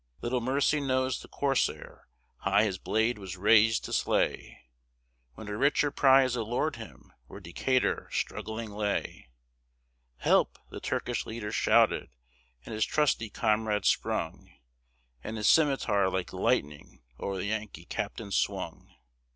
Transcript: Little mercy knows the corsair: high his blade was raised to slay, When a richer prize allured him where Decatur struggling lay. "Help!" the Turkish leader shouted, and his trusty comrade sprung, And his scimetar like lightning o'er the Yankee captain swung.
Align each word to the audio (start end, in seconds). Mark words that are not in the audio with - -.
Little 0.23 0.41
mercy 0.41 0.79
knows 0.81 1.21
the 1.21 1.27
corsair: 1.27 2.07
high 2.37 2.63
his 2.63 2.79
blade 2.79 3.19
was 3.19 3.37
raised 3.37 3.85
to 3.85 3.93
slay, 3.93 4.63
When 5.35 5.47
a 5.47 5.55
richer 5.55 5.91
prize 5.91 6.35
allured 6.35 6.77
him 6.77 7.13
where 7.27 7.39
Decatur 7.39 8.09
struggling 8.11 8.71
lay. 8.71 9.27
"Help!" 10.17 10.57
the 10.71 10.79
Turkish 10.79 11.27
leader 11.27 11.51
shouted, 11.51 12.09
and 12.65 12.73
his 12.73 12.83
trusty 12.83 13.29
comrade 13.29 13.85
sprung, 13.85 14.49
And 15.23 15.37
his 15.37 15.47
scimetar 15.47 16.09
like 16.11 16.33
lightning 16.33 17.03
o'er 17.19 17.35
the 17.37 17.45
Yankee 17.45 17.85
captain 17.85 18.31
swung. 18.31 18.95